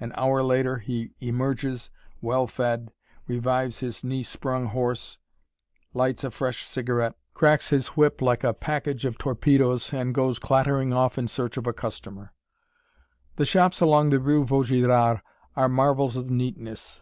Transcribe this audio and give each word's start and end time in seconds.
An 0.00 0.12
hour 0.16 0.42
later 0.42 0.78
he 0.78 1.10
emerges, 1.20 1.90
well 2.22 2.46
fed, 2.46 2.88
revives 3.26 3.80
his 3.80 4.02
knee 4.02 4.22
sprung 4.22 4.68
horse, 4.68 5.18
lights 5.92 6.24
a 6.24 6.30
fresh 6.30 6.64
cigarette, 6.64 7.14
cracks 7.34 7.68
his 7.68 7.88
whip 7.88 8.22
like 8.22 8.42
a 8.42 8.54
package 8.54 9.04
of 9.04 9.18
torpedoes, 9.18 9.92
and 9.92 10.14
goes 10.14 10.38
clattering 10.38 10.94
off 10.94 11.18
in 11.18 11.28
search 11.28 11.58
of 11.58 11.66
a 11.66 11.74
customer. 11.74 12.32
[Illustration: 13.32 13.34
(rooftop)] 13.34 13.36
The 13.36 13.44
shops 13.44 13.80
along 13.82 14.08
the 14.08 14.18
rue 14.18 14.46
Vaugirard 14.46 15.20
are 15.56 15.68
marvels 15.68 16.16
of 16.16 16.30
neatness. 16.30 16.94